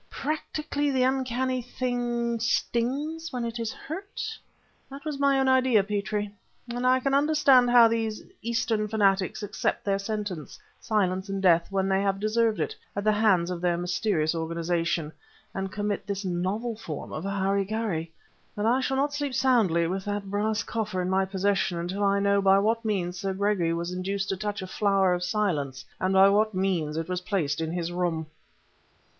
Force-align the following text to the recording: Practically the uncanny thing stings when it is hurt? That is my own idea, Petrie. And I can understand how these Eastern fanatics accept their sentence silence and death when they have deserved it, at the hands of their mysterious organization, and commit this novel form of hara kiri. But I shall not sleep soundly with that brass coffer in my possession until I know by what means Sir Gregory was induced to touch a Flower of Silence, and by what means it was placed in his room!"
Practically 0.09 0.89
the 0.89 1.03
uncanny 1.03 1.61
thing 1.61 2.39
stings 2.39 3.31
when 3.31 3.45
it 3.45 3.59
is 3.59 3.71
hurt? 3.71 4.35
That 4.89 5.03
is 5.05 5.19
my 5.19 5.39
own 5.39 5.47
idea, 5.47 5.83
Petrie. 5.83 6.33
And 6.73 6.87
I 6.87 6.99
can 6.99 7.13
understand 7.13 7.69
how 7.69 7.87
these 7.87 8.23
Eastern 8.41 8.87
fanatics 8.87 9.43
accept 9.43 9.85
their 9.85 9.99
sentence 9.99 10.57
silence 10.79 11.29
and 11.29 11.39
death 11.39 11.67
when 11.71 11.87
they 11.87 12.01
have 12.01 12.19
deserved 12.19 12.59
it, 12.59 12.75
at 12.95 13.03
the 13.03 13.11
hands 13.11 13.51
of 13.51 13.61
their 13.61 13.77
mysterious 13.77 14.33
organization, 14.33 15.11
and 15.53 15.71
commit 15.71 16.07
this 16.07 16.25
novel 16.25 16.75
form 16.75 17.13
of 17.13 17.23
hara 17.23 17.63
kiri. 17.63 18.11
But 18.55 18.65
I 18.65 18.79
shall 18.79 18.97
not 18.97 19.13
sleep 19.13 19.35
soundly 19.35 19.85
with 19.85 20.03
that 20.05 20.31
brass 20.31 20.63
coffer 20.63 21.03
in 21.03 21.11
my 21.11 21.25
possession 21.25 21.77
until 21.77 22.01
I 22.03 22.19
know 22.19 22.41
by 22.41 22.57
what 22.57 22.83
means 22.83 23.19
Sir 23.19 23.35
Gregory 23.35 23.71
was 23.75 23.93
induced 23.93 24.29
to 24.29 24.35
touch 24.35 24.63
a 24.63 24.65
Flower 24.65 25.13
of 25.13 25.21
Silence, 25.23 25.85
and 25.99 26.11
by 26.15 26.27
what 26.27 26.55
means 26.55 26.97
it 26.97 27.07
was 27.07 27.21
placed 27.21 27.61
in 27.61 27.71
his 27.73 27.91
room!" 27.91 28.25